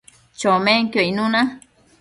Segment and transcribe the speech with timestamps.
[0.39, 1.41] chomenquio icnuna